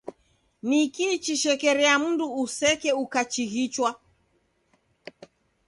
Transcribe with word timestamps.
Nikii 0.67 1.15
chishekeriagha 1.23 1.99
mndu 2.03 2.25
useke 2.43 2.89
ukachighichwa? 3.03 3.89